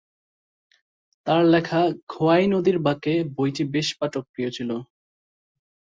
তার 1.27 1.41
লেখা 1.45 1.81
‘খোয়াই 2.07 2.43
নদীর 2.47 2.77
বাঁকে’ 2.79 3.13
বইটি 3.35 3.63
বেশ 3.73 3.87
পাঠক 3.99 4.23
প্রিয় 4.33 4.49
ছিল। 4.49 4.69